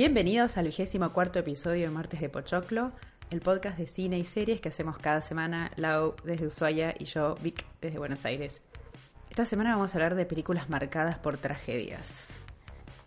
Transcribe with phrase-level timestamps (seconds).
[0.00, 2.90] Bienvenidos al vigésimo cuarto episodio de Martes de Pochoclo,
[3.28, 7.34] el podcast de cine y series que hacemos cada semana, Lau desde Ushuaia y yo,
[7.42, 8.62] Vic, desde Buenos Aires.
[9.28, 12.08] Esta semana vamos a hablar de películas marcadas por tragedias.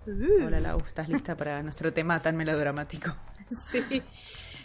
[0.05, 0.45] Uh.
[0.45, 3.15] Hola Lau, ¿estás lista para nuestro tema tan melodramático?
[3.49, 4.03] Sí,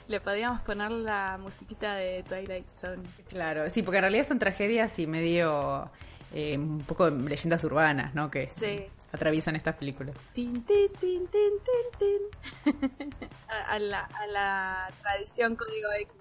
[0.06, 3.08] le podríamos poner la musiquita de Twilight Zone.
[3.30, 5.90] Claro, sí, porque en realidad son tragedias y medio
[6.34, 8.30] eh, un poco leyendas urbanas, ¿no?
[8.30, 8.84] Que Sí.
[9.12, 10.14] Atraviesan estas películas.
[10.34, 11.28] Tin, tin, tin,
[13.48, 16.12] a, a la, a la tradición código X.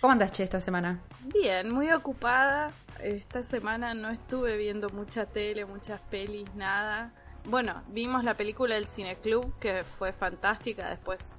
[0.00, 1.00] ¿Cómo andas, Che, esta semana?
[1.20, 2.72] Bien, muy ocupada.
[3.00, 7.12] Esta semana no estuve viendo mucha tele, muchas pelis, nada.
[7.44, 10.88] Bueno, vimos la película del Cineclub, que fue fantástica.
[10.88, 11.30] Después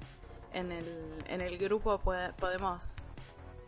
[0.52, 2.96] en el, en el grupo puede- podemos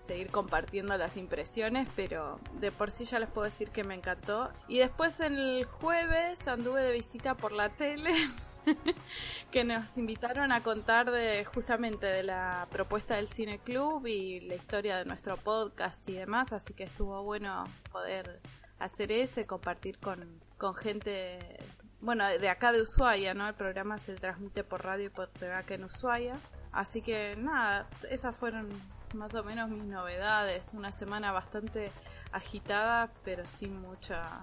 [0.09, 4.51] seguir compartiendo las impresiones, pero de por sí ya les puedo decir que me encantó.
[4.67, 8.13] Y después el jueves anduve de visita por la tele.
[9.51, 14.55] que nos invitaron a contar de justamente de la propuesta del Cine Club y la
[14.55, 18.41] historia de nuestro podcast y demás, así que estuvo bueno poder
[18.79, 21.39] hacer ese, compartir con, con gente,
[22.01, 23.49] bueno, de acá de Ushuaia, ¿no?
[23.49, 26.39] El programa se transmite por radio y por TV en Ushuaia,
[26.73, 28.69] así que nada, esas fueron
[29.15, 31.91] más o menos mis novedades, una semana bastante
[32.33, 34.41] agitada, pero sin mucha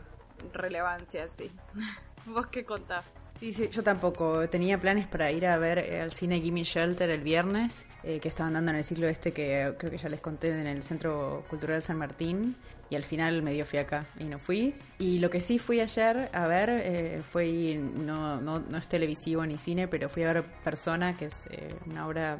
[0.53, 1.52] relevancia, sí.
[2.25, 3.05] ¿Vos qué contás?
[3.39, 4.47] Sí, sí, yo tampoco.
[4.49, 8.30] Tenía planes para ir a ver eh, al cine Gimme Shelter el viernes, eh, que
[8.30, 11.44] estaban dando en el ciclo este que creo que ya les conté en el Centro
[11.50, 12.55] Cultural San Martín,
[12.89, 14.75] y al final me dio fiaca y no fui.
[15.00, 19.45] Y lo que sí fui ayer a ver eh, fue, no, no, no es televisivo
[19.45, 22.38] ni cine, pero fui a ver Persona, que es eh, una obra,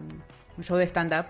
[0.58, 1.26] un show de stand-up,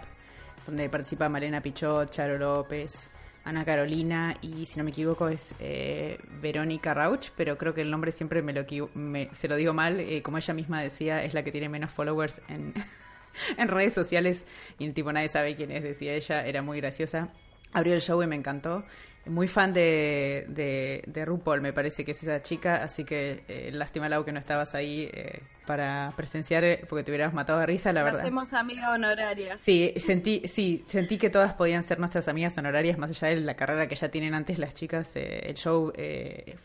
[0.65, 3.07] donde participa Malena Pichot, Charo López,
[3.43, 7.91] Ana Carolina y si no me equivoco es eh, Verónica Rauch, pero creo que el
[7.91, 8.65] nombre siempre me lo
[8.95, 11.91] me- se lo digo mal, eh, como ella misma decía, es la que tiene menos
[11.91, 12.73] followers en,
[13.57, 14.45] en redes sociales
[14.79, 17.29] y tipo nadie sabe quién es, decía ella, era muy graciosa.
[17.73, 18.85] Abrió el show y me encantó.
[19.27, 23.71] Muy fan de, de, de RuPaul, me parece que es esa chica, así que eh,
[23.73, 27.65] lástima Lau que no estabas ahí eh, para presenciar eh, porque te hubieras matado de
[27.65, 28.21] risa, la Nos verdad.
[28.21, 29.57] hacemos amiga honoraria.
[29.63, 33.55] Sí, sentí, sí, sentí que todas podían ser nuestras amigas honorarias, más allá de la
[33.55, 35.15] carrera que ya tienen antes las chicas.
[35.15, 36.55] eh, el show, eh,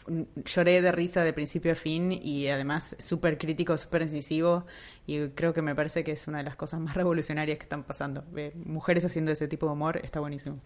[0.45, 4.67] lloré de risa de principio a fin y además súper crítico, súper incisivo.
[5.07, 7.85] Y creo que me parece que es una de las cosas más revolucionarias que están
[7.85, 8.23] pasando.
[8.55, 10.61] Mujeres haciendo ese tipo de humor está buenísimo.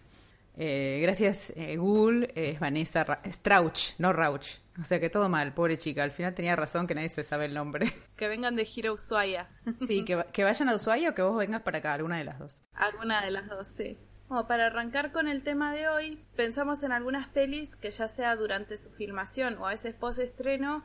[0.57, 2.31] Eh, gracias, eh, Google.
[2.35, 4.59] eh, Vanessa Ra- Strauch, no Rauch.
[4.81, 6.03] O sea que todo mal, pobre chica.
[6.03, 7.85] Al final tenía razón que nadie se sabe el nombre.
[8.17, 9.47] Que vengan de Gira Ushuaia.
[9.87, 12.23] Sí, que, va- que vayan a Ushuaia o que vos vengas para acá, alguna de
[12.25, 12.61] las dos.
[12.73, 13.97] Alguna de las dos, sí.
[14.27, 18.35] Bueno, para arrancar con el tema de hoy, pensamos en algunas pelis que ya sea
[18.35, 20.83] durante su filmación o a veces post estreno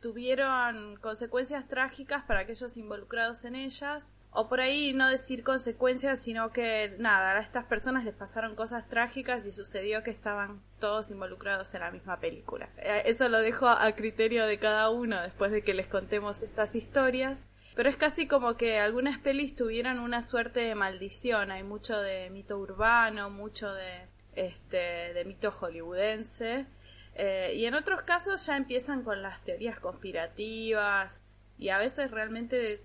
[0.00, 4.12] tuvieron consecuencias trágicas para aquellos involucrados en ellas.
[4.34, 8.88] O por ahí no decir consecuencias, sino que nada, a estas personas les pasaron cosas
[8.88, 12.70] trágicas y sucedió que estaban todos involucrados en la misma película.
[12.78, 16.74] Eh, Eso lo dejo a criterio de cada uno después de que les contemos estas
[16.74, 17.46] historias.
[17.74, 21.50] Pero es casi como que algunas pelis tuvieran una suerte de maldición.
[21.50, 26.66] Hay mucho de mito urbano, mucho de este de mito hollywoodense.
[27.14, 31.24] Eh, y en otros casos ya empiezan con las teorías conspirativas.
[31.58, 32.82] Y a veces realmente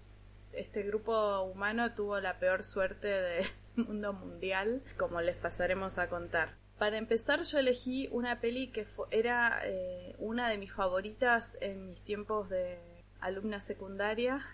[0.58, 3.46] este grupo humano tuvo la peor suerte del
[3.76, 6.56] mundo mundial, como les pasaremos a contar.
[6.78, 12.02] Para empezar, yo elegí una peli que era eh, una de mis favoritas en mis
[12.04, 12.78] tiempos de
[13.20, 14.46] alumna secundaria,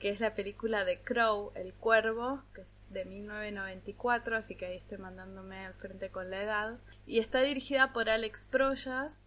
[0.00, 4.76] que es la película de Crow, El Cuervo, que es de 1994, así que ahí
[4.76, 6.78] estoy mandándome al frente con la edad.
[7.06, 9.20] Y está dirigida por Alex Proyas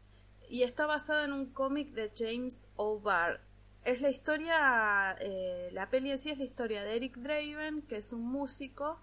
[0.50, 3.40] y está basada en un cómic de James O'Barr.
[3.84, 7.96] Es la historia, eh, la peli en sí es la historia de Eric Draven, que
[7.96, 9.02] es un músico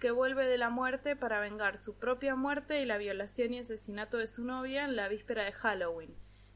[0.00, 4.18] que vuelve de la muerte para vengar su propia muerte y la violación y asesinato
[4.18, 6.12] de su novia en la víspera de Halloween,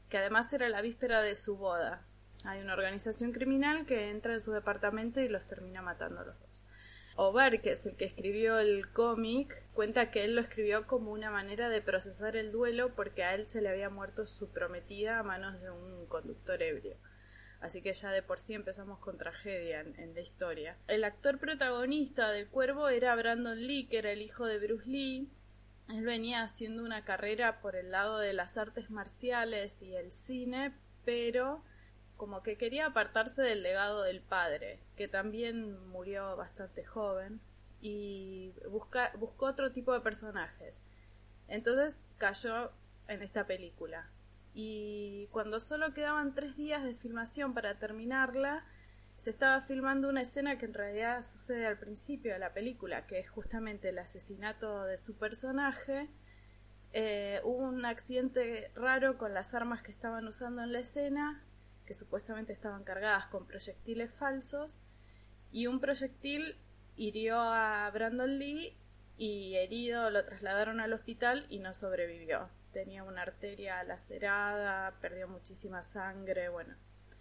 [0.09, 2.05] que además era la víspera de su boda.
[2.43, 6.37] Hay una organización criminal que entra en su departamento y los termina matando a los
[6.37, 6.65] dos.
[7.15, 11.31] Ober, que es el que escribió el cómic, cuenta que él lo escribió como una
[11.31, 15.23] manera de procesar el duelo porque a él se le había muerto su prometida a
[15.23, 16.97] manos de un conductor ebrio.
[17.65, 20.77] Así que ya de por sí empezamos con tragedia en, la historia.
[20.87, 25.27] El actor protagonista del cuervo era Brandon Lee, que era el hijo de Bruce Lee.
[25.89, 30.75] Él venía haciendo una carrera por el lado de las artes marciales y el cine,
[31.05, 31.63] pero
[32.17, 37.41] como que quería apartarse del legado del padre, que también murió bastante joven,
[37.81, 40.79] y busca, buscó otro tipo de personajes.
[41.47, 42.71] Entonces cayó
[43.07, 44.07] en esta película.
[44.57, 48.65] Y cuando solo quedaban tres días de filmación para terminarla,
[49.17, 53.19] se estaba filmando una escena que en realidad sucede al principio de la película, que
[53.19, 56.09] es justamente el asesinato de su personaje.
[56.93, 61.43] Eh, hubo un accidente raro con las armas que estaban usando en la escena,
[61.85, 64.79] que supuestamente estaban cargadas con proyectiles falsos,
[65.51, 66.57] y un proyectil
[66.95, 68.77] hirió a Brandon Lee
[69.17, 72.49] y herido lo trasladaron al hospital y no sobrevivió.
[72.75, 76.75] Tenía una arteria lacerada, perdió muchísima sangre, bueno.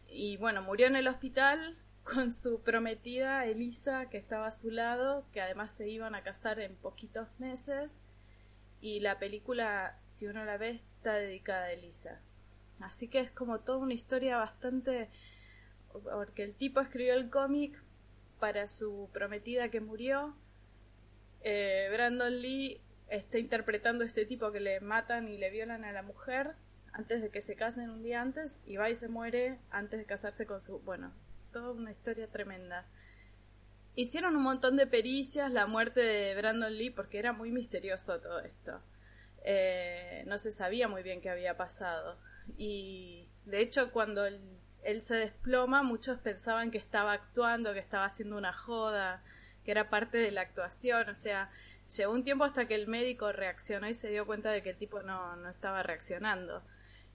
[0.09, 5.29] Y bueno, murió en el hospital con su prometida Elisa, que estaba a su lado,
[5.31, 8.03] que además se iban a casar en poquitos meses.
[8.81, 12.21] Y la película, si uno la ve, está dedicada a Elisa.
[12.81, 15.09] Así que es como toda una historia bastante...
[15.93, 17.81] porque el tipo escribió el cómic
[18.41, 20.35] para su prometida que murió.
[21.43, 25.93] Eh, Brandon Lee está interpretando a este tipo que le matan y le violan a
[25.93, 26.55] la mujer
[26.93, 30.07] antes de que se casen un día antes y va y se muere antes de
[30.07, 30.79] casarse con su...
[30.81, 31.13] Bueno,
[31.53, 32.87] toda una historia tremenda.
[33.97, 38.41] Hicieron un montón de pericias la muerte de Brandon Lee porque era muy misterioso todo
[38.41, 38.81] esto.
[39.45, 42.19] Eh, no se sabía muy bien qué había pasado.
[42.57, 44.41] Y de hecho cuando él,
[44.85, 49.23] él, se desploma muchos pensaban que estaba actuando, que estaba haciendo una joda,
[49.65, 51.09] que era parte de la actuación.
[51.09, 51.51] O sea,
[51.97, 54.77] llevó un tiempo hasta que el médico reaccionó y se dio cuenta de que el
[54.77, 56.63] tipo no, no estaba reaccionando.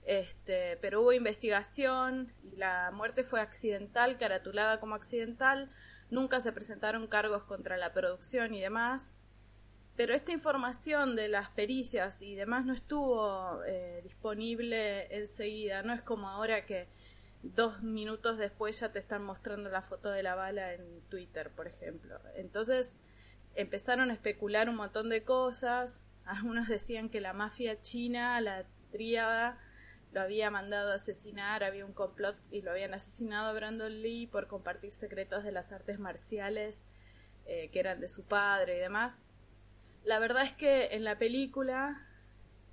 [0.04, 5.70] Este, pero hubo investigación y la muerte fue accidental, caratulada como accidental.
[6.10, 9.16] Nunca se presentaron cargos contra la producción y demás.
[9.96, 15.82] Pero esta información de las pericias y demás no estuvo eh, disponible enseguida.
[15.82, 16.88] No es como ahora que
[17.42, 21.68] dos minutos después ya te están mostrando la foto de la bala en Twitter, por
[21.68, 22.18] ejemplo.
[22.34, 22.96] Entonces
[23.54, 26.04] empezaron a especular un montón de cosas.
[26.24, 29.58] Algunos decían que la mafia china, la tríada,
[30.12, 34.26] lo había mandado a asesinar, había un complot y lo habían asesinado a Brandon Lee
[34.26, 36.82] por compartir secretos de las artes marciales
[37.46, 39.20] eh, que eran de su padre y demás.
[40.04, 42.06] La verdad es que en la película,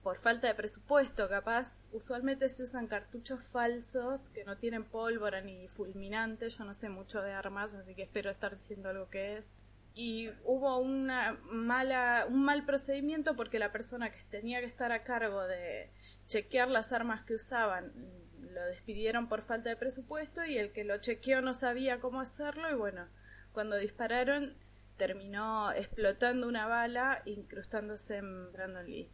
[0.02, 5.68] por falta de presupuesto capaz, usualmente se usan cartuchos falsos que no tienen pólvora ni
[5.68, 9.56] fulminante, yo no sé mucho de armas, así que espero estar diciendo algo que es.
[10.00, 15.04] Y hubo una mala, un mal procedimiento porque la persona que tenía que estar a
[15.04, 15.90] cargo de,
[16.28, 17.92] chequear las armas que usaban.
[18.40, 22.70] Lo despidieron por falta de presupuesto y el que lo chequeó no sabía cómo hacerlo
[22.70, 23.08] y bueno,
[23.52, 24.56] cuando dispararon
[24.98, 29.12] terminó explotando una bala incrustándose en Brandon Lee.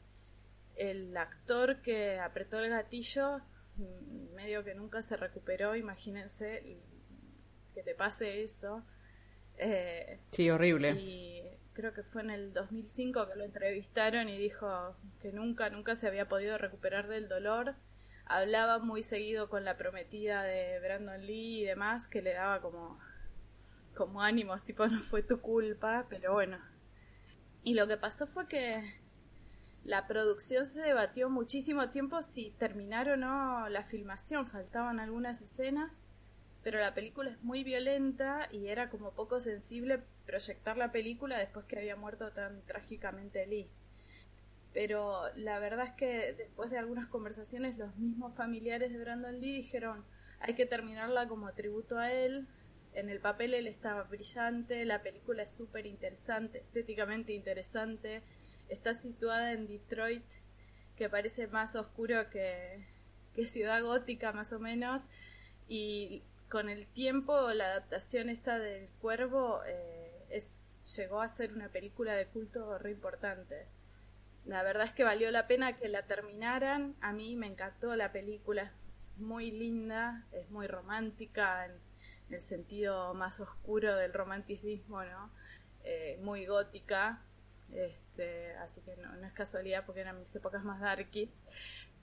[0.75, 3.39] El actor que apretó el gatillo
[3.75, 6.79] mm, medio que nunca se recuperó, imagínense
[7.74, 8.83] que te pase eso.
[9.57, 10.91] Eh, sí, horrible.
[10.91, 15.95] Y creo que fue en el 2005 que lo entrevistaron y dijo que nunca, nunca
[15.95, 17.75] se había podido recuperar del dolor.
[18.25, 23.00] Hablaba muy seguido con la prometida de Brandon Lee y demás, que le daba como,
[23.95, 26.57] como ánimos, tipo no fue tu culpa, pero bueno.
[27.63, 28.81] Y lo que pasó fue que
[29.83, 35.91] la producción se debatió muchísimo tiempo si terminar o no la filmación, faltaban algunas escenas
[36.63, 41.65] pero la película es muy violenta y era como poco sensible proyectar la película después
[41.65, 43.70] que había muerto tan trágicamente Lee.
[44.74, 49.58] Pero la verdad es que después de algunas conversaciones los mismos familiares de Brandon Lee
[49.58, 50.03] dijeron
[50.39, 52.48] hay que terminarla como tributo a él.
[52.93, 58.22] En el papel él estaba brillante, la película es súper interesante, estéticamente interesante.
[58.70, 60.25] Está situada en Detroit,
[60.98, 62.84] que parece más oscuro que,
[63.34, 65.01] que Ciudad Gótica más o menos.
[65.67, 70.39] Y con el tiempo la adaptación esta del cuervo eh,
[70.95, 73.65] llegó a ser una película de culto re importante.
[74.45, 76.95] La verdad es que valió la pena que la terminaran.
[77.01, 78.72] A mí me encantó la película, es
[79.17, 81.72] muy linda, es muy romántica en,
[82.29, 85.31] el sentido más oscuro del romanticismo, ¿no?
[85.83, 87.24] Eh, muy gótica.
[87.72, 91.31] Este, así que no, no es casualidad porque eran mis épocas más darky.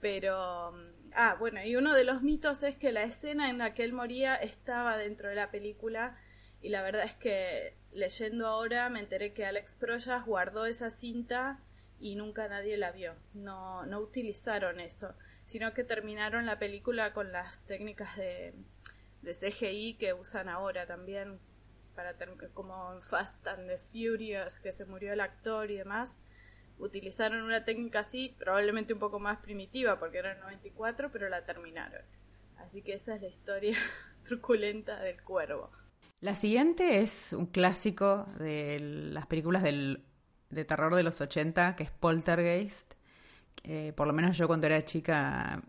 [0.01, 0.73] Pero,
[1.13, 3.93] ah, bueno, y uno de los mitos es que la escena en la que él
[3.93, 6.17] moría estaba dentro de la película
[6.61, 11.59] y la verdad es que leyendo ahora me enteré que Alex Proyas guardó esa cinta
[11.99, 13.15] y nunca nadie la vio.
[13.33, 15.13] No, no utilizaron eso,
[15.45, 18.53] sino que terminaron la película con las técnicas de,
[19.21, 21.39] de CGI que usan ahora también
[21.95, 22.15] para
[22.53, 26.19] como en Fast and the Furious que se murió el actor y demás
[26.81, 31.45] utilizaron una técnica así, probablemente un poco más primitiva porque era el 94, pero la
[31.45, 32.01] terminaron.
[32.57, 33.77] Así que esa es la historia
[34.23, 35.71] truculenta del cuervo.
[36.19, 40.03] La siguiente es un clásico de las películas del,
[40.49, 42.93] de terror de los 80, que es Poltergeist.
[43.95, 45.63] por lo menos yo cuando era chica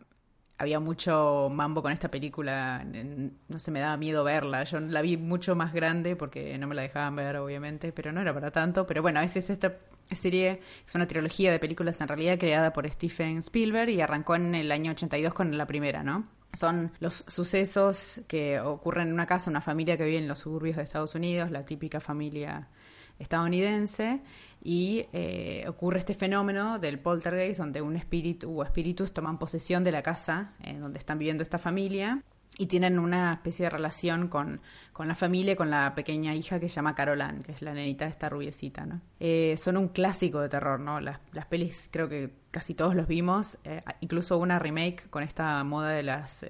[0.62, 5.16] había mucho mambo con esta película, no se me daba miedo verla, yo la vi
[5.16, 8.86] mucho más grande porque no me la dejaban ver obviamente, pero no era para tanto,
[8.86, 9.76] pero bueno, es esta
[10.12, 14.54] serie, es una trilogía de películas en realidad creada por Stephen Spielberg y arrancó en
[14.54, 16.28] el año 82 con la primera, ¿no?
[16.52, 20.76] Son los sucesos que ocurren en una casa, una familia que vive en los suburbios
[20.76, 22.68] de Estados Unidos, la típica familia
[23.22, 24.20] estadounidense,
[24.64, 29.90] y eh, ocurre este fenómeno del poltergeist, donde un espíritu o espíritus toman posesión de
[29.90, 32.22] la casa en donde están viviendo esta familia
[32.58, 34.60] y tienen una especie de relación con,
[34.92, 38.04] con, la familia con la pequeña hija que se llama Caroline, que es la nenita
[38.04, 39.00] de esta rubiecita, ¿no?
[39.18, 41.00] Eh, son un clásico de terror, ¿no?
[41.00, 45.64] Las, las pelis creo que casi todos los vimos, eh, incluso una remake con esta
[45.64, 46.44] moda de las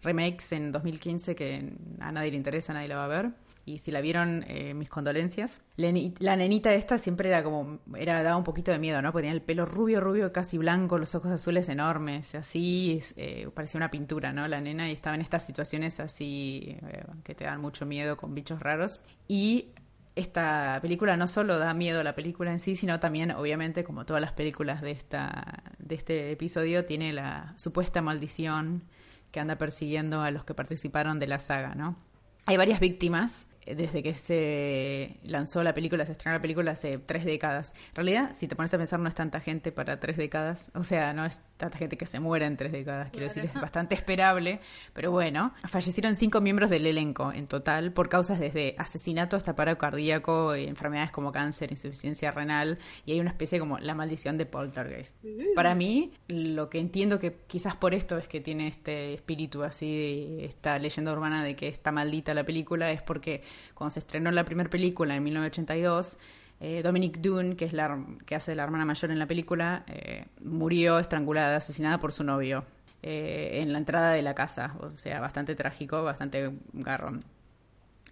[0.00, 3.92] remakes en 2015 que a nadie le interesa, nadie la va a ver y si
[3.92, 5.60] la vieron, eh, mis condolencias.
[5.76, 9.12] La nenita esta siempre era como, era daba un poquito de miedo, ¿no?
[9.12, 13.78] Porque tenía el pelo rubio, rubio, casi blanco, los ojos azules enormes, así, eh, parecía
[13.78, 14.48] una pintura, ¿no?
[14.48, 18.34] La nena y estaba en estas situaciones así eh, que te dan mucho miedo con
[18.34, 19.00] bichos raros.
[19.28, 19.72] Y
[20.16, 24.04] esta película no solo da miedo a la película en sí, sino también, obviamente, como
[24.04, 28.82] todas las películas de, esta, de este episodio, tiene la supuesta maldición
[29.30, 31.96] que anda persiguiendo a los que participaron de la saga, ¿no?
[32.44, 37.24] Hay varias víctimas desde que se lanzó la película, se estrenó la película hace tres
[37.24, 37.72] décadas.
[37.90, 40.70] En realidad, si te pones a pensar, no es tanta gente para tres décadas.
[40.74, 43.54] O sea, no es tanta gente que se muera en tres décadas, quiero decir, es
[43.54, 44.60] bastante esperable.
[44.92, 49.76] Pero bueno, fallecieron cinco miembros del elenco en total por causas desde asesinato hasta paro
[49.78, 54.46] cardíaco, y enfermedades como cáncer, insuficiencia renal, y hay una especie como la maldición de
[54.46, 55.16] poltergeist.
[55.54, 60.38] Para mí, lo que entiendo que quizás por esto es que tiene este espíritu así,
[60.40, 63.42] esta leyenda urbana de que está maldita la película, es porque
[63.74, 66.18] cuando se estrenó la primera película en 1982,
[66.60, 70.26] eh, Dominic Dune, que es la que hace la hermana mayor en la película, eh,
[70.44, 72.64] murió estrangulada, asesinada por su novio
[73.02, 74.76] eh, en la entrada de la casa.
[74.78, 77.24] O sea, bastante trágico, bastante garrón.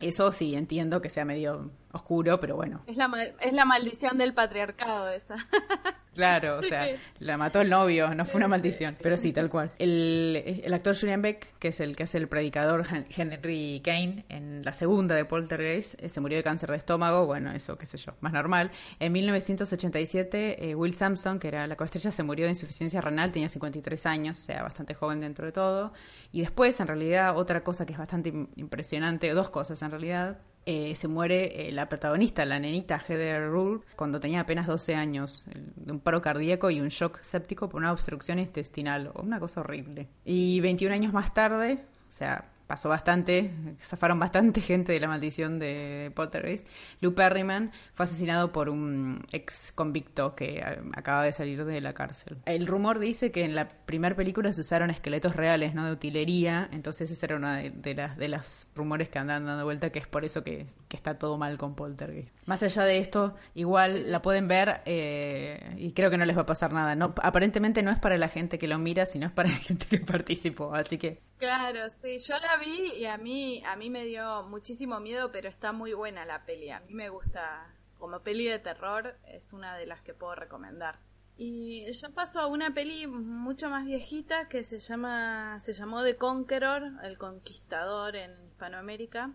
[0.00, 2.82] Eso sí, entiendo que sea medio oscuro, pero bueno.
[2.87, 5.37] Es la, es la maldición del patriarcado esa.
[6.14, 6.88] Claro, o sea,
[7.20, 9.70] la mató el novio, no fue una maldición, pero sí, tal cual.
[9.78, 12.85] El, actor Julian Beck, que es el que hace el predicador
[13.16, 17.52] Henry Kane en la segunda de Poltergeist, eh, se murió de cáncer de estómago, bueno,
[17.52, 18.73] eso, qué sé yo, más normal.
[18.99, 23.49] En 1987, eh, Will Sampson, que era la coestrella, se murió de insuficiencia renal, tenía
[23.49, 25.92] 53 años, o sea, bastante joven dentro de todo.
[26.32, 30.95] Y después, en realidad, otra cosa que es bastante impresionante, dos cosas en realidad, eh,
[30.95, 35.93] se muere eh, la protagonista, la nenita Heather Rule, cuando tenía apenas 12 años, de
[35.93, 40.09] un paro cardíaco y un shock séptico por una obstrucción intestinal, una cosa horrible.
[40.25, 43.50] Y 21 años más tarde, o sea, pasó bastante,
[43.83, 46.69] zafaron bastante gente de la maldición de Pottergeist.
[47.00, 51.95] Lou Perryman fue asesinado por un ex convicto que eh, acaba de salir de la
[51.95, 52.39] cárcel.
[52.47, 56.69] El rumor dice que en la primera película se usaron esqueletos reales, no de utilería,
[56.71, 60.07] entonces ese era uno de, las de los rumores que andan dando vuelta, que es
[60.07, 62.31] por eso que, está todo mal con Poltergeist.
[62.47, 66.43] Más allá de esto, igual la pueden ver eh, y creo que no les va
[66.43, 66.95] a pasar nada.
[66.95, 69.87] No, aparentemente no es para la gente que lo mira, sino es para la gente
[69.87, 74.04] que participó, así que Claro, sí, yo la vi y a mí, a mí me
[74.04, 76.68] dio muchísimo miedo, pero está muy buena la peli.
[76.68, 80.99] A mí me gusta, como peli de terror, es una de las que puedo recomendar.
[81.38, 86.16] Y yo paso a una peli mucho más viejita que se llama, se llamó The
[86.16, 89.32] Conqueror, el conquistador en Hispanoamérica.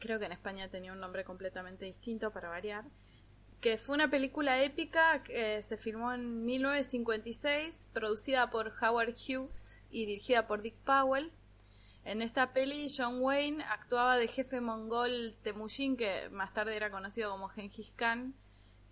[0.00, 2.84] Creo que en España tenía un nombre completamente distinto para variar
[3.60, 10.06] que fue una película épica que se filmó en 1956, producida por Howard Hughes y
[10.06, 11.32] dirigida por Dick Powell.
[12.04, 17.30] En esta peli, John Wayne actuaba de jefe mongol Temujin, que más tarde era conocido
[17.32, 18.34] como Genghis Khan.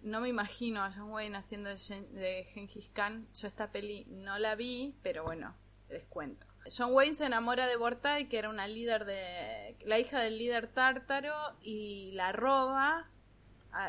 [0.03, 3.27] No me imagino a John Wayne haciendo de Genghis Khan.
[3.35, 5.55] Yo esta peli no la vi, pero bueno,
[5.89, 6.47] les cuento.
[6.77, 9.77] John Wayne se enamora de Bortai, que era una líder de.
[9.85, 13.09] la hija del líder tártaro, y la roba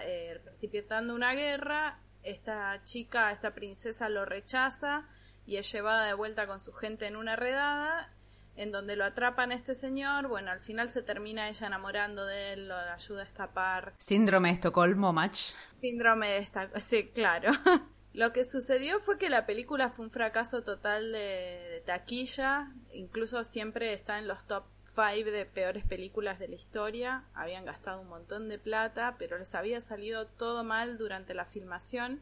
[0.03, 5.08] eh, precipitando una guerra, esta chica, esta princesa lo rechaza
[5.46, 8.12] y es llevada de vuelta con su gente en una redada
[8.58, 12.53] en donde lo atrapan a este señor, bueno, al final se termina ella enamorando de
[12.53, 13.94] él, lo ayuda a escapar.
[14.00, 15.53] Síndrome de Estocolmo, match.
[15.79, 17.51] Síndrome de Estocolmo, sí, claro.
[18.13, 23.44] lo que sucedió fue que la película fue un fracaso total de, de taquilla, incluso
[23.44, 24.65] siempre está en los top
[24.98, 27.24] five de peores películas de la historia.
[27.36, 32.20] Habían gastado un montón de plata, pero les había salido todo mal durante la filmación.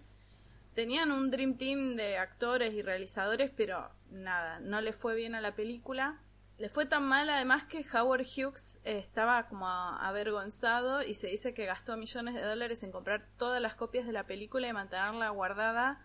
[0.73, 5.41] Tenían un dream team de actores y realizadores, pero nada, no le fue bien a
[5.41, 6.19] la película.
[6.57, 11.65] Le fue tan mal además que Howard Hughes estaba como avergonzado y se dice que
[11.65, 16.01] gastó millones de dólares en comprar todas las copias de la película y mantenerla guardada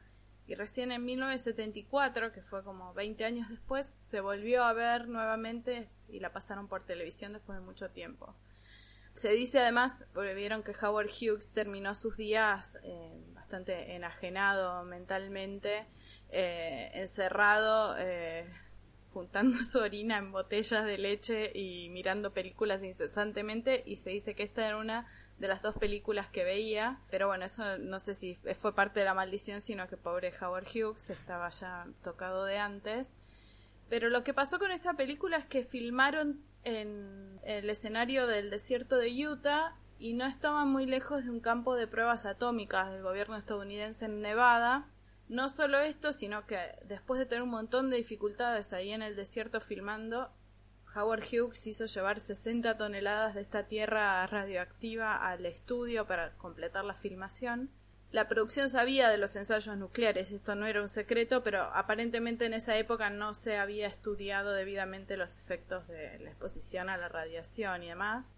[0.50, 5.88] y recién en 1974, que fue como 20 años después, se volvió a ver nuevamente
[6.08, 8.34] y la pasaron por televisión después de mucho tiempo.
[9.14, 15.86] Se dice además, porque vieron que Howard Hughes terminó sus días eh, bastante enajenado mentalmente,
[16.30, 18.52] eh, encerrado, eh,
[19.12, 24.42] juntando su orina en botellas de leche y mirando películas incesantemente, y se dice que
[24.42, 25.06] esta era una
[25.40, 29.06] de las dos películas que veía, pero bueno, eso no sé si fue parte de
[29.06, 33.14] la maldición, sino que pobre Howard Hughes estaba ya tocado de antes.
[33.88, 38.98] Pero lo que pasó con esta película es que filmaron en el escenario del desierto
[38.98, 43.36] de Utah y no estaban muy lejos de un campo de pruebas atómicas del gobierno
[43.36, 44.88] estadounidense en Nevada.
[45.28, 49.16] No solo esto, sino que después de tener un montón de dificultades ahí en el
[49.16, 50.30] desierto filmando,
[50.94, 56.94] Howard Hughes hizo llevar 60 toneladas de esta tierra radioactiva al estudio para completar la
[56.94, 57.70] filmación.
[58.10, 62.54] La producción sabía de los ensayos nucleares, esto no era un secreto, pero aparentemente en
[62.54, 67.84] esa época no se había estudiado debidamente los efectos de la exposición a la radiación
[67.84, 68.34] y demás.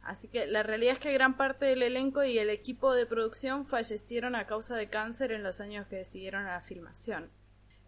[0.00, 3.66] Así que la realidad es que gran parte del elenco y el equipo de producción
[3.66, 7.30] fallecieron a causa de cáncer en los años que siguieron a la filmación.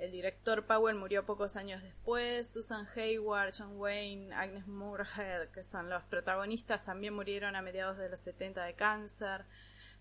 [0.00, 5.90] El director Powell murió pocos años después, Susan Hayward, John Wayne, Agnes Moorehead, que son
[5.90, 9.44] los protagonistas, también murieron a mediados de los 70 de cáncer.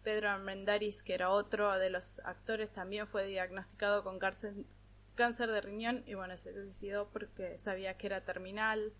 [0.02, 6.04] Pedro Armendáriz, que era otro de los actores, también fue diagnosticado con cáncer de riñón
[6.08, 8.94] y bueno, se suicidó porque sabía que era terminal.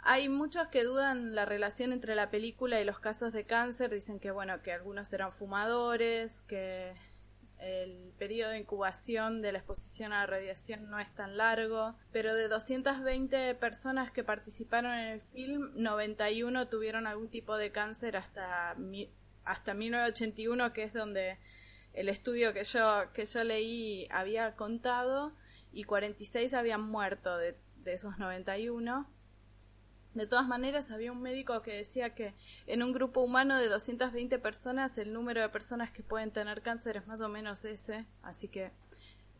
[0.00, 4.20] Hay muchos que dudan la relación entre la película y los casos de cáncer, dicen
[4.20, 6.94] que bueno, que algunos eran fumadores, que
[7.62, 12.34] el periodo de incubación de la exposición a la radiación no es tan largo, pero
[12.34, 18.76] de 220 personas que participaron en el film, 91 tuvieron algún tipo de cáncer hasta,
[19.44, 21.38] hasta 1981, que es donde
[21.92, 25.32] el estudio que yo, que yo leí había contado,
[25.72, 29.08] y 46 habían muerto de, de esos 91
[30.14, 32.34] de todas maneras, había un médico que decía que
[32.66, 36.98] en un grupo humano de 220 personas, el número de personas que pueden tener cáncer
[36.98, 38.72] es más o menos ese, así que,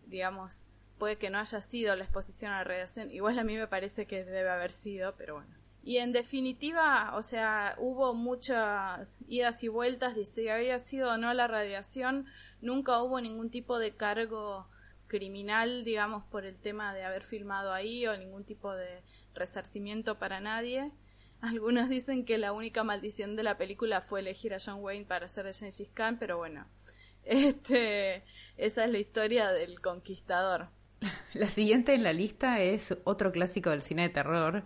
[0.06, 0.66] digamos,
[0.98, 3.10] puede que no haya sido la exposición a la radiación.
[3.10, 5.54] Igual a mí me parece que debe haber sido, pero bueno.
[5.84, 11.16] Y en definitiva, o sea, hubo muchas idas y vueltas de si había sido o
[11.16, 12.26] no la radiación.
[12.60, 14.68] Nunca hubo ningún tipo de cargo
[15.08, 19.02] criminal, digamos, por el tema de haber filmado ahí o ningún tipo de
[19.34, 20.92] resarcimiento para nadie.
[21.40, 25.28] Algunos dicen que la única maldición de la película fue elegir a John Wayne para
[25.28, 26.66] ser de Gengis Khan, pero bueno,
[27.24, 28.22] este,
[28.56, 30.68] esa es la historia del conquistador.
[31.34, 34.64] La siguiente en la lista es otro clásico del cine de terror,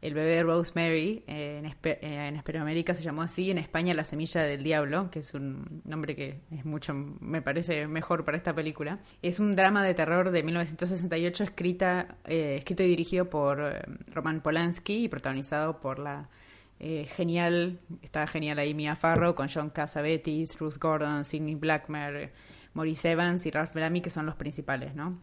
[0.00, 4.42] el bebé Rosemary, eh, en, eh, en Hispanoamérica se llamó así, en España La Semilla
[4.42, 9.00] del Diablo, que es un nombre que es mucho, me parece mejor para esta película.
[9.22, 13.58] Es un drama de terror de 1968 escrita, eh, escrito y dirigido por
[14.12, 16.28] Roman Polanski y protagonizado por la
[16.80, 22.32] genial, está genial ahí Mia Farrow, con John Cassavetes, Ruth Gordon, Sidney Blackmer,
[22.74, 25.18] Maurice Evans y Ralph Bellamy, que son los principales, ¿no?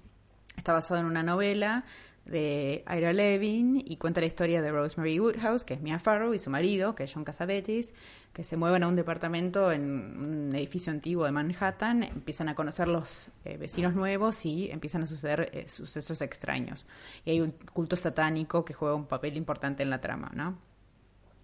[0.57, 1.85] Está basado en una novela
[2.25, 6.39] de Ira Levin y cuenta la historia de Rosemary Woodhouse, que es Mia Farrow, y
[6.39, 7.93] su marido, que es John Casavetes,
[8.33, 12.87] que se mueven a un departamento en un edificio antiguo de Manhattan, empiezan a conocer
[12.87, 16.87] los eh, vecinos nuevos y empiezan a suceder eh, sucesos extraños.
[17.23, 20.31] Y hay un culto satánico que juega un papel importante en la trama.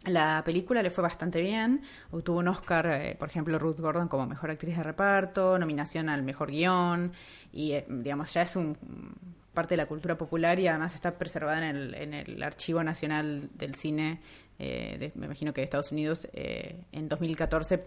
[0.06, 4.26] La película le fue bastante bien, obtuvo un Oscar, eh, por ejemplo, Ruth Gordon como
[4.26, 7.14] mejor actriz de reparto, nominación al mejor guion,
[7.54, 8.76] y digamos, ya es un
[9.54, 13.50] parte de la cultura popular y además está preservada en el, en el Archivo Nacional
[13.54, 14.22] del Cine,
[14.60, 17.84] eh, me imagino que de Estados Unidos, eh, en 2014,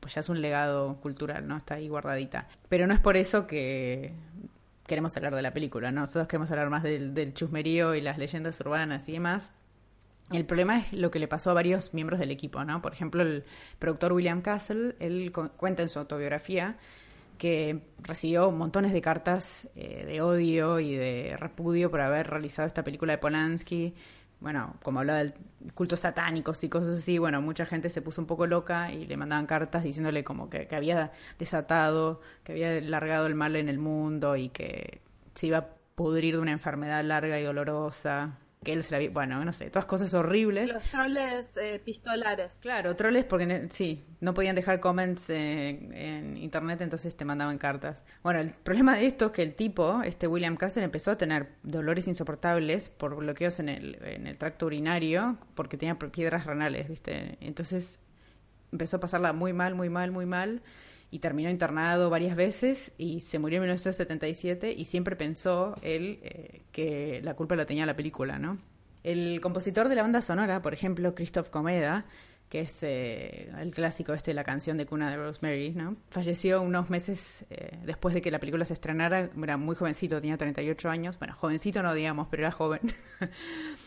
[0.00, 1.56] pues ya es un legado cultural, ¿no?
[1.56, 2.46] Está ahí guardadita.
[2.68, 4.12] Pero no es por eso que
[4.86, 6.02] queremos hablar de la película, ¿no?
[6.02, 9.50] Nosotros queremos hablar más del, del chusmerío y las leyendas urbanas y demás.
[10.30, 12.82] El problema es lo que le pasó a varios miembros del equipo, ¿no?
[12.82, 13.44] Por ejemplo, el
[13.78, 16.76] productor William Castle, él cuenta en su autobiografía
[17.40, 22.84] que recibió montones de cartas eh, de odio y de repudio por haber realizado esta
[22.84, 23.94] película de Polanski.
[24.40, 25.32] Bueno, como hablaba del
[25.72, 29.16] culto satánicos y cosas así, bueno, mucha gente se puso un poco loca y le
[29.16, 34.36] mandaban cartas diciéndole como que había desatado, que había largado el mal en el mundo
[34.36, 35.00] y que
[35.34, 39.42] se iba a pudrir de una enfermedad larga y dolorosa que él se la bueno,
[39.42, 40.72] no sé, todas cosas horribles.
[40.72, 42.58] Los troles eh, pistolares.
[42.60, 48.04] Claro, troles porque sí, no podían dejar comments en internet, entonces te mandaban cartas.
[48.22, 51.48] Bueno, el problema de esto es que el tipo, este William Castle, empezó a tener
[51.62, 57.38] dolores insoportables por bloqueos en el, en el tracto urinario, porque tenía piedras renales, ¿viste?
[57.40, 57.98] Entonces
[58.72, 60.60] empezó a pasarla muy mal, muy mal, muy mal
[61.10, 66.62] y terminó internado varias veces y se murió en 1977 y siempre pensó él eh,
[66.72, 68.58] que la culpa la tenía la película, ¿no?
[69.02, 72.04] El compositor de la banda sonora, por ejemplo, Christoph Comeda,
[72.50, 75.96] que es eh, el clásico este de la canción de cuna de Rosemary, ¿no?
[76.10, 80.36] Falleció unos meses eh, después de que la película se estrenara, era muy jovencito, tenía
[80.36, 82.80] 38 años, bueno, jovencito no digamos, pero era joven.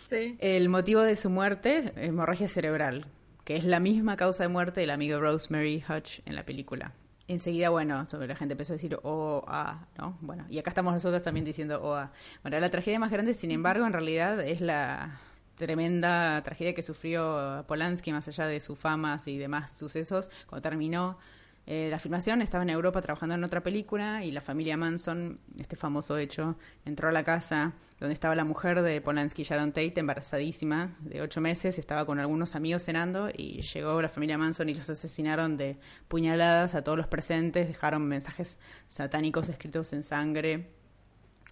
[0.08, 0.38] Sí.
[0.40, 3.08] El motivo de su muerte, hemorragia cerebral,
[3.46, 6.94] que es la misma causa de muerte del amigo Rosemary Hutch en la película.
[7.28, 10.18] Enseguida, bueno, la gente empezó a decir o a, ¿no?
[10.20, 12.12] Bueno, y acá estamos nosotros también diciendo o a.
[12.42, 15.20] Bueno, la tragedia más grande, sin embargo, en realidad es la
[15.56, 21.18] tremenda tragedia que sufrió Polanski, más allá de sus famas y demás sucesos, cuando terminó
[21.66, 25.78] eh, la filmación, estaba en Europa trabajando en otra película y la familia Manson, este
[25.78, 30.98] famoso hecho, entró a la casa donde estaba la mujer de Polanski, Sharon Tate, embarazadísima
[31.00, 34.90] de ocho meses, estaba con algunos amigos cenando y llegó la familia Manson y los
[34.90, 35.78] asesinaron de
[36.10, 38.58] puñaladas a todos los presentes, dejaron mensajes
[38.90, 40.70] satánicos escritos en sangre.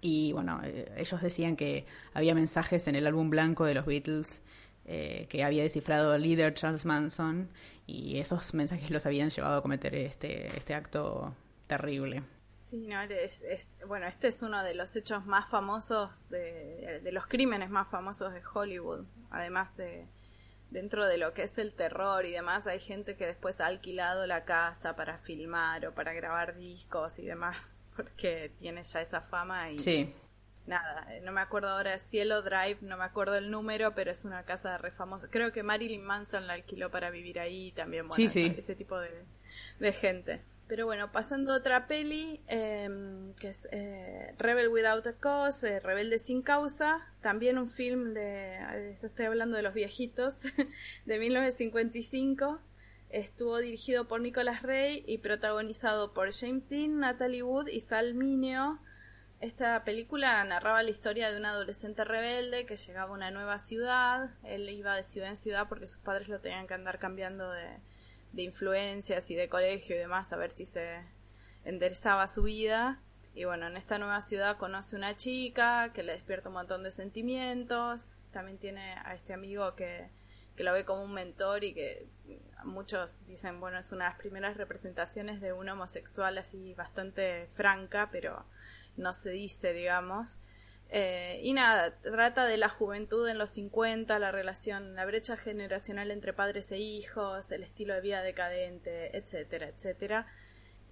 [0.01, 4.41] Y bueno, eh, ellos decían que había mensajes en el álbum blanco de los Beatles
[4.85, 7.49] eh, que había descifrado el líder Charles Manson
[7.85, 11.35] y esos mensajes los habían llevado a cometer este, este acto
[11.67, 12.23] terrible.
[12.47, 17.27] Sí, no, es, bueno, este es uno de los hechos más famosos, de, de los
[17.27, 20.07] crímenes más famosos de Hollywood, además de
[20.69, 24.25] dentro de lo que es el terror y demás, hay gente que después ha alquilado
[24.25, 29.71] la casa para filmar o para grabar discos y demás porque tiene ya esa fama
[29.71, 30.13] y sí.
[30.67, 34.43] Nada, no me acuerdo ahora Cielo Drive, no me acuerdo el número, pero es una
[34.43, 35.29] casa re famosa.
[35.29, 40.41] Creo que Marilyn Manson la alquiló para vivir ahí también, bueno, ese tipo de, gente.
[40.67, 45.79] Pero bueno, pasando a otra peli, em, que es eh, Rebel Without a Cause, eh,
[45.81, 50.43] Rebelde sin causa, también un film de, eh, estoy hablando de los viejitos,
[51.05, 52.61] de 1955,
[53.11, 58.79] Estuvo dirigido por Nicolas Rey y protagonizado por James Dean, Natalie Wood y Sal Mineo.
[59.41, 64.29] Esta película narraba la historia de un adolescente rebelde que llegaba a una nueva ciudad.
[64.43, 67.79] Él iba de ciudad en ciudad porque sus padres lo tenían que andar cambiando de,
[68.33, 71.01] de influencias y de colegio y demás a ver si se
[71.65, 73.01] enderezaba su vida.
[73.33, 76.91] Y bueno, en esta nueva ciudad conoce una chica que le despierta un montón de
[76.91, 78.13] sentimientos.
[78.31, 80.07] También tiene a este amigo que,
[80.55, 82.07] que lo ve como un mentor y que
[82.63, 88.09] muchos dicen, bueno, es una de las primeras representaciones de un homosexual así bastante franca,
[88.11, 88.45] pero
[88.97, 90.37] no se dice, digamos.
[90.93, 96.11] Eh, y nada, trata de la juventud en los 50, la relación, la brecha generacional
[96.11, 100.27] entre padres e hijos, el estilo de vida decadente, etcétera, etcétera.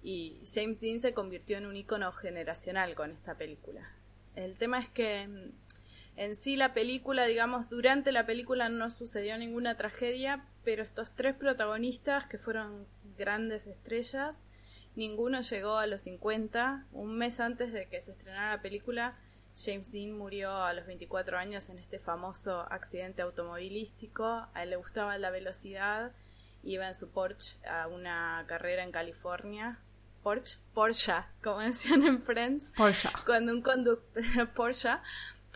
[0.02, 3.92] Y James Dean se convirtió en un icono generacional con esta película.
[4.36, 5.52] El tema es que mm,
[6.16, 11.34] en sí la película, digamos, durante la película no sucedió ninguna tragedia, pero estos tres
[11.34, 12.86] protagonistas que fueron
[13.18, 14.42] grandes estrellas,
[15.00, 16.86] ninguno llegó a los 50.
[16.92, 19.16] Un mes antes de que se estrenara la película,
[19.56, 24.46] James Dean murió a los 24 años en este famoso accidente automovilístico.
[24.52, 26.12] A él le gustaba la velocidad,
[26.62, 29.78] iba en su Porsche a una carrera en California.
[30.22, 32.74] Porsche, Porsche, como decían en Friends.
[32.76, 33.08] Porsche.
[33.24, 34.22] Cuando un conductor,
[34.54, 34.98] Porsche,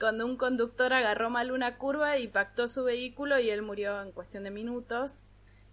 [0.00, 4.10] cuando un conductor agarró mal una curva y pactó su vehículo y él murió en
[4.10, 5.22] cuestión de minutos.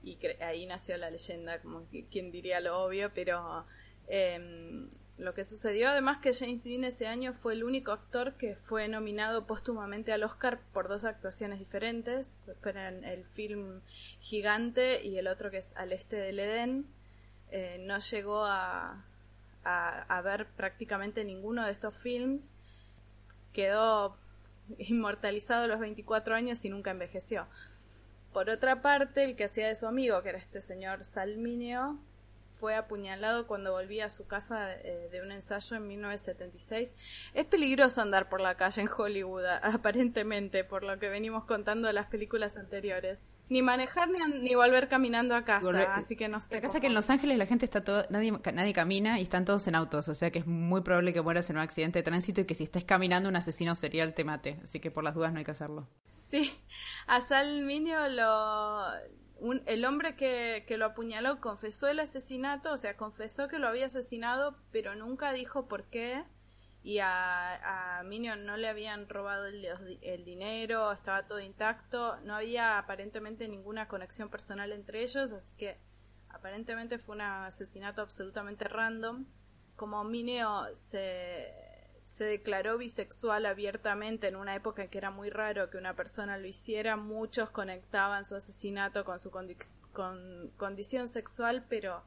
[0.04, 3.66] Y ahí nació la leyenda, como quien diría lo obvio, pero
[4.08, 8.56] em, lo que sucedió además que James Dean ese año fue el único actor que
[8.56, 13.82] fue nominado póstumamente al Oscar por dos actuaciones diferentes, fueron el film
[14.20, 16.88] Gigante y el otro que es Al Este del Edén.
[17.52, 19.06] Eh, no llegó a,
[19.64, 22.56] a, a ver prácticamente ninguno de estos films
[23.54, 24.18] quedó
[24.78, 27.48] inmortalizado a los 24 años y nunca envejeció.
[28.34, 32.00] Por otra parte, el que hacía de su amigo, que era este señor Salminio,
[32.62, 36.96] fue apuñalado cuando volvía a su casa eh, de un ensayo en 1976.
[37.34, 41.94] Es peligroso andar por la calle en Hollywood, aparentemente, por lo que venimos contando de
[41.94, 43.18] las películas anteriores
[43.52, 46.56] ni manejar ni, ni volver caminando a casa, así que no sé.
[46.56, 49.44] La casa que en Los Ángeles la gente está todo, nadie, nadie camina y están
[49.44, 52.04] todos en autos, o sea que es muy probable que mueras en un accidente de
[52.04, 55.16] tránsito y que si estés caminando un asesino serial te mate, así que por las
[55.16, 55.90] dudas no hay que hacerlo.
[56.14, 56.58] Sí,
[57.08, 58.86] a Salminio lo...
[59.66, 63.88] el hombre que, que lo apuñaló confesó el asesinato, o sea, confesó que lo había
[63.88, 66.24] asesinado, pero nunca dijo por qué
[66.84, 72.80] y a, a Minion no le habían robado el, dinero, estaba todo intacto, no había
[72.80, 75.78] aparentemente ninguna conexión personal entre ellos, así que
[76.30, 79.26] aparentemente fue un asesinato absolutamente random.
[79.76, 81.54] Como Mineo se,
[82.04, 86.38] se declaró bisexual abiertamente en una época en que era muy raro que una persona
[86.38, 92.04] lo hiciera, muchos conectaban su asesinato con su con, condición sexual, pero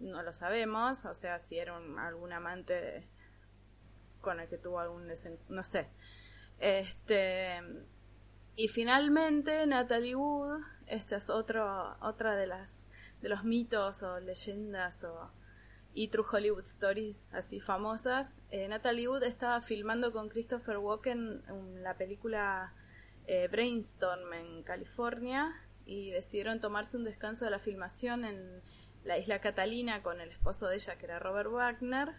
[0.00, 3.06] no lo sabemos, o sea, si era algún amante
[4.20, 5.08] con el que tuvo algún
[5.48, 5.88] no sé.
[6.58, 7.60] Este
[8.56, 12.86] y finalmente Natalie Wood, esta es otro, otra de las
[13.22, 15.30] de los mitos o leyendas o
[15.92, 18.38] y True Hollywood Stories así famosas.
[18.50, 21.42] Eh, Natalie Wood estaba filmando con Christopher Walken
[21.82, 22.72] la película
[23.26, 25.52] eh, Brainstorm en California
[25.86, 28.62] y decidieron tomarse un descanso de la filmación en
[29.04, 32.14] la isla Catalina con el esposo de ella que era Robert Wagner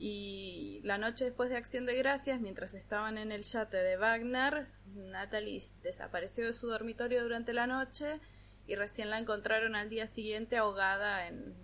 [0.00, 4.68] y la noche después de Acción de Gracias, mientras estaban en el yate de Wagner,
[4.94, 8.20] Natalie desapareció de su dormitorio durante la noche
[8.68, 11.56] y recién la encontraron al día siguiente ahogada en,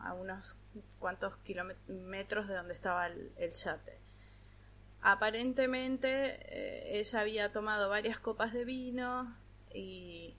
[0.00, 0.58] a unos
[0.98, 3.98] cuantos kilómetros de donde estaba el, yate.
[5.00, 9.34] Aparentemente eh, ella había tomado varias copas de vino
[9.72, 10.36] y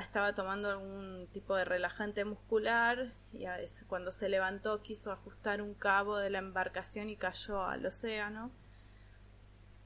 [0.00, 3.46] estaba tomando algún tipo de relajante muscular y
[3.86, 8.50] cuando se levantó quiso ajustar un cabo de la embarcación y cayó al océano.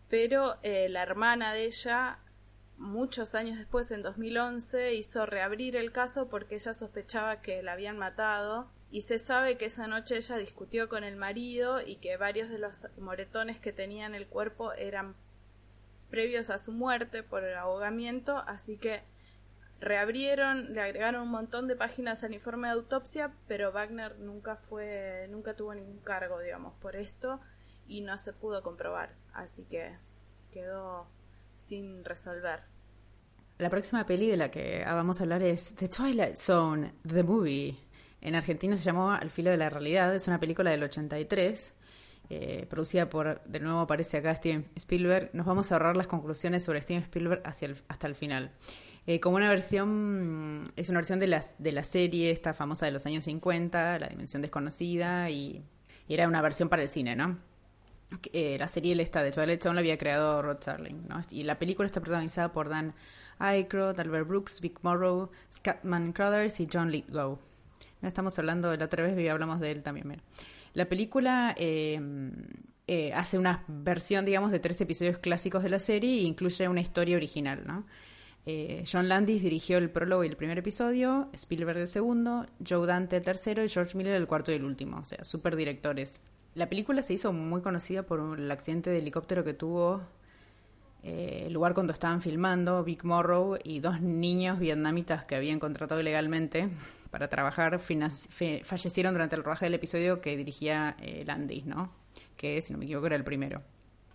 [0.08, 2.18] Pero eh, la hermana de ella,
[2.76, 7.96] muchos años después, en 2011, hizo reabrir el caso porque ella sospechaba que la habían
[7.96, 12.50] matado y se sabe que esa noche ella discutió con el marido y que varios
[12.50, 15.16] de los moretones que tenía en el cuerpo eran
[16.10, 19.02] previos a su muerte por el ahogamiento, así que
[19.82, 25.26] reabrieron, le agregaron un montón de páginas al informe de autopsia, pero Wagner nunca fue,
[25.28, 27.40] nunca tuvo ningún cargo, digamos, por esto
[27.88, 29.96] y no se pudo comprobar, así que
[30.52, 31.08] quedó
[31.58, 32.60] sin resolver.
[33.58, 37.76] La próxima peli de la que vamos a hablar es The Twilight Zone, The Movie.
[38.20, 41.72] En Argentina se llamó Al filo de la realidad, es una película del 83.
[42.30, 46.62] Eh, producida por, de nuevo aparece acá Steven Spielberg, nos vamos a ahorrar las conclusiones
[46.64, 48.52] sobre Steven Spielberg hasta el final.
[49.06, 52.92] Eh, como una versión, es una versión de la, de la serie, esta famosa de
[52.92, 55.64] los años 50, La Dimensión Desconocida, y,
[56.08, 57.38] era una versión para el cine, ¿no?
[58.32, 61.22] Eh, la serie esta de Twilight Zone la había creado Rod Serling, ¿no?
[61.30, 62.94] Y la película está protagonizada por Dan
[63.38, 67.38] Aykroyd, Albert Brooks, Vic Morrow, Scatman Crothers y John Lithgow.
[68.02, 70.20] No estamos hablando, la otra vez hablamos de él también.
[70.74, 76.22] La película eh, hace una versión, digamos, de tres episodios clásicos de la serie e
[76.22, 77.86] incluye una historia original, ¿no?
[78.44, 83.16] Eh, John Landis dirigió el prólogo y el primer episodio, Spielberg el segundo, Joe Dante
[83.16, 86.20] el tercero y George Miller el cuarto y el último, o sea, super directores.
[86.54, 90.02] La película se hizo muy conocida por el accidente de helicóptero que tuvo
[91.04, 96.00] eh, el lugar cuando estaban filmando, Vic Morrow y dos niños vietnamitas que habían contratado
[96.00, 96.68] ilegalmente
[97.10, 101.92] para trabajar fallecieron durante el rodaje del episodio que dirigía eh, Landis, ¿no?
[102.36, 103.62] Que, si no me equivoco, era el primero.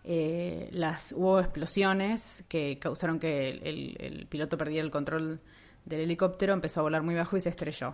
[0.10, 5.42] Eh, las hubo explosiones que causaron que el, piloto perdiera el control
[5.84, 7.94] del helicóptero, empezó a volar muy bajo y se estrelló.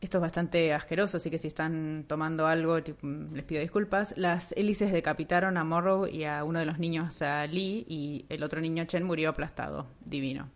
[0.00, 4.14] Esto es bastante asqueroso, así que si están tomando algo, les pido disculpas.
[4.16, 8.42] Las hélices decapitaron a Morrow y a uno de los niños, a Lee, y el
[8.42, 9.86] otro niño, Chen, murió aplastado.
[10.06, 10.48] Divino.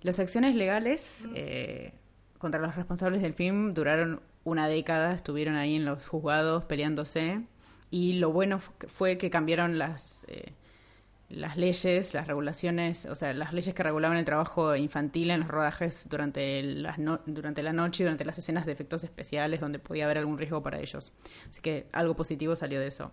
[0.00, 1.92] Las acciones legales eh,
[2.38, 7.42] contra los responsables del film duraron una década, estuvieron ahí en los juzgados peleándose
[7.92, 10.54] y lo bueno fue que cambiaron las, eh,
[11.28, 15.48] las leyes, las regulaciones, o sea, las leyes que regulaban el trabajo infantil en los
[15.50, 20.06] rodajes durante, las durante la noche y durante las escenas de efectos especiales donde podía
[20.06, 21.12] haber algún riesgo para ellos.
[21.50, 23.12] Así que algo positivo salió de eso.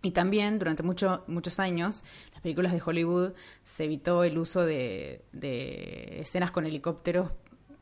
[0.00, 5.22] Y también durante mucho, muchos años, las películas de Hollywood se evitó el uso de,
[5.32, 7.30] de escenas con helicópteros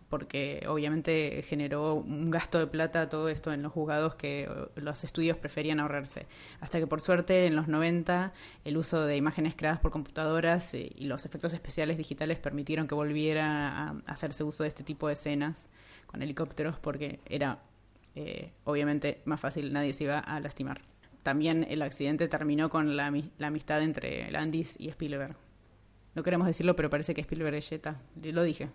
[0.08, 5.36] porque obviamente generó un gasto de plata todo esto en los juzgados que los estudios
[5.36, 6.26] preferían ahorrarse.
[6.60, 8.32] Hasta que por suerte en los 90
[8.64, 13.68] el uso de imágenes creadas por computadoras y los efectos especiales digitales permitieron que volviera
[13.68, 15.66] a hacerse uso de este tipo de escenas
[16.06, 17.62] con helicópteros porque era
[18.14, 20.82] eh, obviamente más fácil, nadie se iba a lastimar.
[21.24, 25.36] También el accidente terminó con la, la amistad entre Landis y Spielberg.
[26.14, 28.00] No queremos decirlo, pero parece que Spielberg es Jetta.
[28.22, 28.70] Lo dije.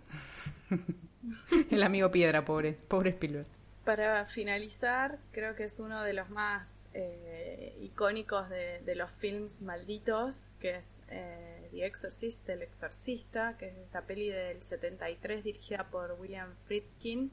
[1.70, 3.46] El amigo piedra, pobre, pobre Spielberg.
[3.84, 10.46] Para finalizar, creo que es uno de los más eh, icónicos de, los films malditos,
[10.60, 16.12] que es eh, The Exorcist, El Exorcista, que es esta peli del 73 dirigida por
[16.20, 17.32] William Friedkin,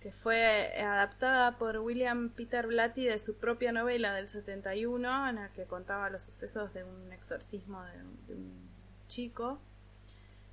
[0.00, 5.48] que fue adaptada por William Peter Blatty de su propia novela del 71, en la
[5.48, 7.82] que contaba los sucesos de un exorcismo
[8.28, 8.70] de un
[9.08, 9.58] chico.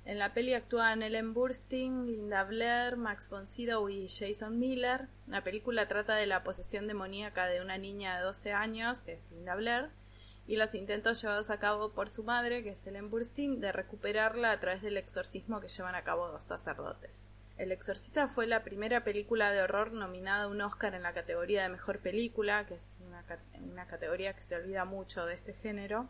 [0.04, 5.06] En la peli actúan Ellen Burstyn, Linda Blair, Max von Sydow y Jason Miller.
[5.28, 9.30] La película trata de la posesión demoníaca de una niña de 12 años, que es
[9.30, 9.90] Linda Blair,
[10.48, 14.50] y los intentos llevados a cabo por su madre, que es Ellen Burstyn, de recuperarla
[14.50, 17.28] a través del exorcismo que llevan a cabo dos sacerdotes.
[17.56, 21.62] El Exorcista fue la primera película de horror nominada a un Oscar en la categoría
[21.62, 23.24] de mejor película, que es una,
[23.60, 26.08] una categoría que se olvida mucho de este género.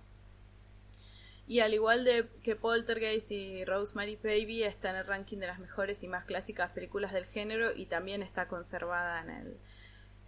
[1.47, 5.59] Y al igual de que Poltergeist y Rosemary Baby está en el ranking de las
[5.59, 9.57] mejores y más clásicas películas del género y también está conservada en el,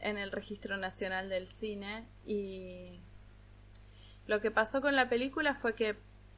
[0.00, 2.07] en el Registro Nacional del Cine.
[2.27, 3.00] Y
[4.27, 5.96] lo que pasó con la película fue que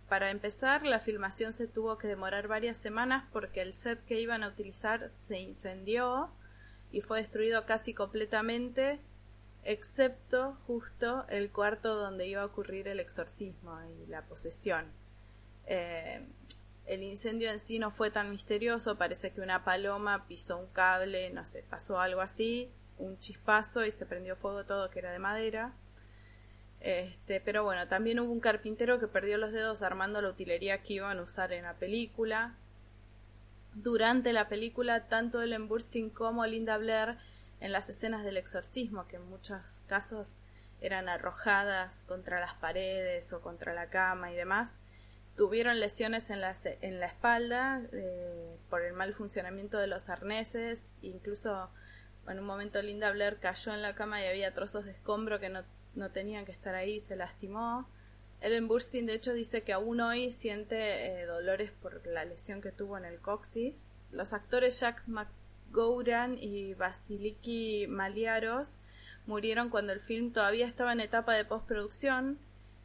[0.08, 4.44] para empezar la filmación se tuvo que demorar varias semanas porque el set que iban
[4.44, 6.30] a utilizar se incendió
[6.92, 9.00] y fue destruido casi completamente
[9.66, 14.87] excepto justo el cuarto donde iba a ocurrir el exorcismo y la posesión.
[15.66, 16.24] Eh,
[16.87, 21.31] el incendio en sí no fue tan misterioso, parece que una paloma pisó un cable,
[21.31, 25.18] no sé, pasó algo así, un chispazo y se prendió fuego todo que era de
[25.18, 25.72] madera.
[26.81, 30.94] Este, pero bueno, también hubo un carpintero que perdió los dedos armando la utilería que
[30.94, 32.55] iban a usar en la película.
[33.74, 37.18] Durante la película, tanto Ellen Burstyn como Linda Blair
[37.66, 40.38] en las escenas del exorcismo, que en muchos casos
[40.81, 44.79] eran arrojadas contra las paredes o contra la cama y demás,
[45.37, 50.90] tuvieron lesiones en la, en la espalda eh, por el mal funcionamiento de los arneses,
[51.02, 51.68] incluso
[52.29, 55.48] en un momento Linda Blair cayó en la cama y había trozos de escombro que
[55.48, 55.64] no,
[55.96, 57.88] no tenían que estar ahí, se lastimó.
[58.40, 62.70] Ellen Burstyn de hecho dice que aún hoy siente eh, dolores por la lesión que
[62.70, 63.88] tuvo en el coxis.
[64.12, 65.02] Los actores Jack
[65.70, 68.79] Gouran y Basiliki Maliaros
[69.26, 72.38] murieron cuando el film todavía estaba en etapa de postproducción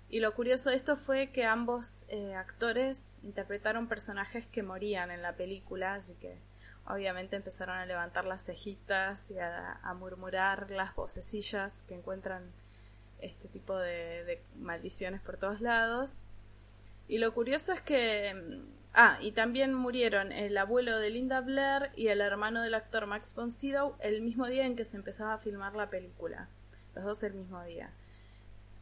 [0.10, 5.22] y lo curioso de esto fue que ambos eh, actores interpretaron personajes que morían en
[5.22, 6.38] la película, así que
[6.86, 12.44] obviamente empezaron a levantar las cejitas y a, murmurar las vocecillas que encuentran
[13.20, 16.20] este tipo de maldiciones por todos lados.
[17.08, 21.92] Y lo curioso es que mm, Ah, y también murieron el abuelo de Linda Blair
[21.96, 25.34] y el hermano del actor Max von Sydow el mismo día en que se empezaba
[25.34, 26.50] a filmar la película.
[26.94, 27.90] Los dos el mismo día.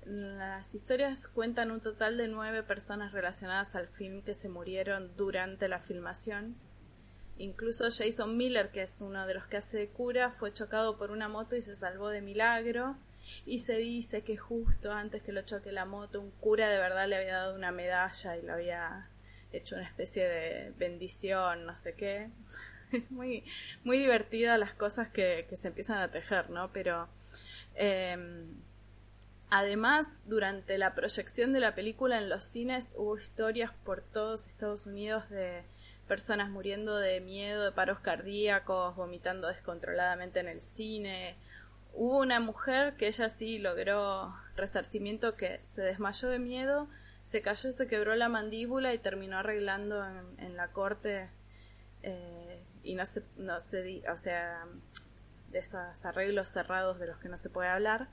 [0.06, 5.68] Las historias cuentan un total de nueve personas relacionadas al film que se murieron durante
[5.68, 6.56] la filmación.
[7.38, 11.12] Incluso Jason Miller, que es uno de los que hace de cura, fue chocado por
[11.12, 12.98] una moto y se salvó de milagro.
[13.46, 17.08] Y se dice que justo antes que lo choque la moto, un cura de verdad
[17.08, 19.09] le había dado una medalla y lo había
[19.58, 22.30] hecho una especie de bendición, no sé qué.
[22.92, 23.44] Es muy,
[23.84, 26.72] muy divertida las cosas que, se empiezan a tejer, ¿no?
[26.74, 27.08] Pero
[27.76, 28.48] em,
[29.52, 34.88] además, durante la proyección de la película en los cines hubo historias por todos Estados
[34.88, 35.62] Unidos de
[36.08, 41.36] personas muriendo de miedo, de paros cardíacos, vomitando descontroladamente en el cine.
[41.94, 46.90] Hubo una mujer que ella sí logró resarcimiento que se desmayó de miedo
[47.30, 50.04] se cayó, se quebró la mandíbula y terminó arreglando
[50.40, 51.30] en, la corte
[52.02, 54.66] eh, y no se, no se, o sea,
[55.52, 58.08] de esos arreglos cerrados de los que no se puede hablar.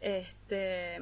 [0.00, 1.00] Este,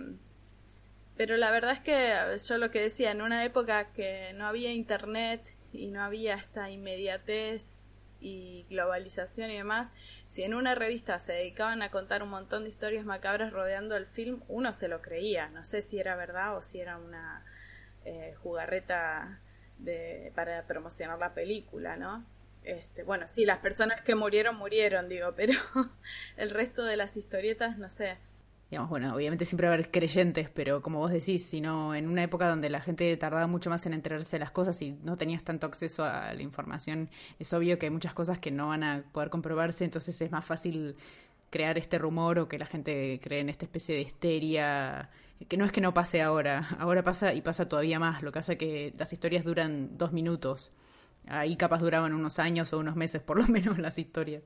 [1.18, 4.72] pero la verdad es que yo lo que decía, en una época que no había
[4.72, 7.82] internet y no había esta inmediatez
[8.20, 9.92] y globalización y demás,
[10.28, 14.06] si en una revista se dedicaban a contar un montón de historias macabras rodeando el
[14.06, 15.48] film, uno se lo creía.
[15.50, 17.44] No sé si era verdad o si era una
[18.04, 19.40] eh, jugarreta
[19.78, 22.24] de, para promocionar la película, ¿no?
[22.64, 25.54] Este, bueno, sí, las personas que murieron murieron, digo, pero
[26.36, 28.18] el resto de las historietas, no sé
[28.70, 32.24] digamos, bueno, obviamente siempre va a haber creyentes, pero como vos decís, sino en una
[32.24, 35.44] época donde la gente tardaba mucho más en enterarse de las cosas y no tenías
[35.44, 39.04] tanto acceso a la información, es obvio que hay muchas cosas que no van a
[39.12, 40.96] poder comprobarse, entonces es más fácil
[41.50, 45.10] crear este rumor o que la gente cree en esta especie de histeria,
[45.48, 48.40] que no es que no pase ahora, ahora pasa y pasa todavía más, lo que
[48.40, 50.72] hace que las historias duran dos minutos,
[51.28, 54.42] ahí capaz duraban unos años o unos meses por lo menos las historias.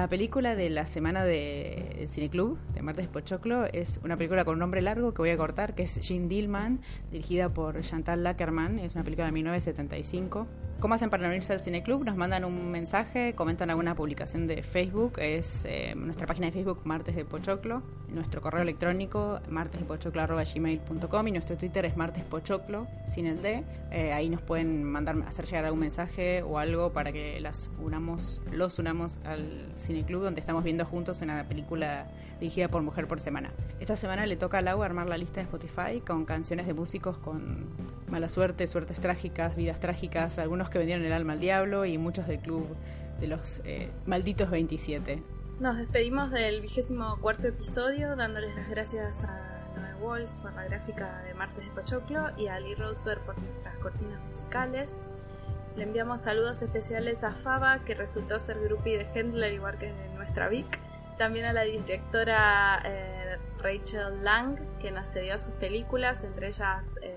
[0.00, 4.60] La película de la semana de Cineclub, de Martes Pochoclo, es una película con un
[4.60, 6.80] nombre largo que voy a cortar, que es Jean Dillman,
[7.12, 8.78] dirigida por Chantal Lackerman.
[8.78, 10.46] Es una película de 1975.
[10.80, 12.04] ¿Cómo hacen para unirse al Cineclub?
[12.04, 15.18] Nos mandan un mensaje, comentan alguna publicación de Facebook.
[15.18, 17.82] Es eh, nuestra página de Facebook, Martes de Pochoclo.
[18.08, 23.62] Nuestro correo electrónico, martesdepochoclo.gmail.com y nuestro Twitter es martespochoclo, sin el D.
[23.90, 28.40] Eh, ahí nos pueden mandar, hacer llegar algún mensaje o algo para que las unamos,
[28.50, 32.06] los unamos al Cineclub Club donde estamos viendo juntos una película
[32.40, 33.52] dirigida por Mujer por Semana.
[33.78, 37.18] Esta semana le toca a Lau armar la lista de Spotify con canciones de músicos
[37.18, 37.66] con
[38.08, 42.26] mala suerte, suertes trágicas, vidas trágicas, algunos que vendieron el alma al diablo y muchos
[42.26, 42.66] del club
[43.20, 45.22] de los eh, malditos 27.
[45.60, 51.22] Nos despedimos del vigésimo cuarto episodio, dándoles las gracias a Noel Walls por la gráfica
[51.26, 54.90] de Martes de Pochoclo y a Lee Roseberg por nuestras cortinas musicales.
[55.76, 60.48] Le enviamos saludos especiales a Faba, que resultó ser groupie de Hendler, igual que nuestra
[60.48, 60.89] Vic.
[61.20, 67.14] También a la directora eh, Rachel Lang, que nos cedió sus películas, entre ellas, eh,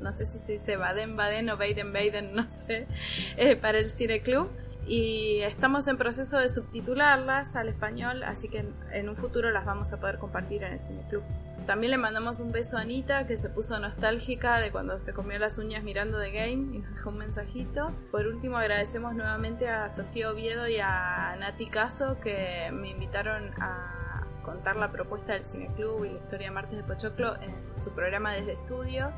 [0.00, 2.88] no sé si se dice Baden Baden o Baden Baden, no sé,
[3.36, 4.50] eh, para el Cine Club
[4.88, 9.92] y estamos en proceso de subtitularlas al español, así que en, un futuro las vamos
[9.92, 11.22] a poder compartir en el Cine Club.
[11.68, 15.38] También le mandamos un beso a Anita, que se puso nostálgica de cuando se comió
[15.38, 17.92] las uñas mirando The Game y nos dejó un mensajito.
[18.10, 24.24] Por último, agradecemos nuevamente a Sofía Oviedo y a Nati Caso que me invitaron a
[24.40, 28.32] contar la propuesta del Cine Club y la historia Martes de Pochoclo en su programa
[28.32, 29.12] Desde Estudio,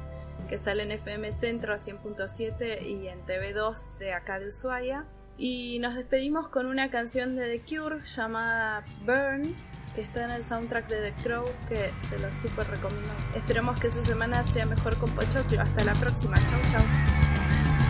[0.49, 5.05] que sale en FM Centro a 100.7 y en TV2 de acá de Ushuaia.
[5.39, 9.55] Y nos despedimos con una canción de The Cure llamada Burn,
[9.95, 13.11] que está en el soundtrack de The Crow, que se lo super recomiendo.
[13.35, 15.63] Esperamos que su semana sea mejor con Pochoclo.
[15.63, 16.37] Hasta la próxima.
[16.47, 17.90] Chau, chau.